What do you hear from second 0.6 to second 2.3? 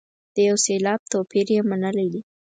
سېلاب توپیر یې منلی دی.